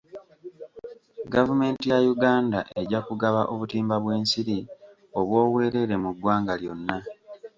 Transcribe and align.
Gavumenti 1.33 1.85
ya 1.91 1.99
Uganda 2.13 2.59
ejja 2.81 2.99
kugaba 3.07 3.41
obutimba 3.53 3.95
bw'ensiri 4.03 4.57
obw'obwereere 5.19 5.95
mu 6.03 6.11
ggwanga 6.15 6.53
lyonna. 6.61 6.97